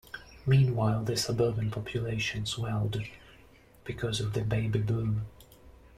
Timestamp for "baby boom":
4.41-5.27